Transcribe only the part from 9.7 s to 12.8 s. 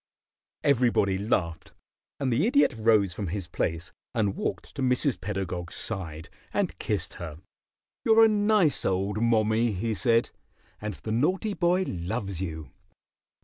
he said, "and the naughty boy loves you.